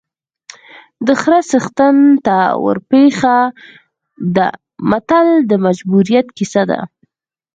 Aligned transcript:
د 1.05 1.07
خره 1.21 1.39
څښتن 1.49 1.97
ته 2.25 2.37
ورپېښه 2.63 3.37
ده 4.35 4.47
متل 4.89 5.27
د 5.49 5.51
مجبوریت 5.65 6.27
کیسه 6.37 6.63
ده 6.69 6.79